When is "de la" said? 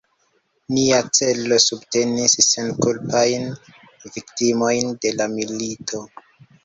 5.05-5.29